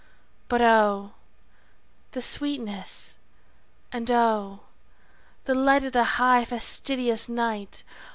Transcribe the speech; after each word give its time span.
But 0.47 0.63
oh, 0.63 1.11
the 2.13 2.23
sweetness, 2.23 3.17
and 3.91 4.09
oh, 4.09 4.61
the 5.45 5.53
light 5.53 5.83
Of 5.85 5.93
the 5.93 6.03
high 6.17 6.43
fastidious 6.43 7.29
night! 7.29 7.83